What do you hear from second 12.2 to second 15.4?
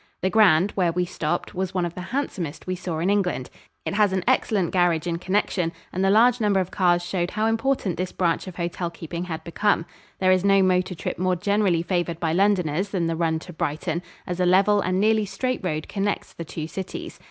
Londoners than the run to Brighton, as a level and nearly